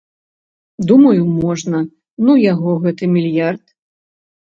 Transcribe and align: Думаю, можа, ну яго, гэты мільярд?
Думаю, 0.91 1.21
можа, 1.43 1.83
ну 2.25 2.33
яго, 2.51 2.71
гэты 2.89 3.15
мільярд? 3.15 3.65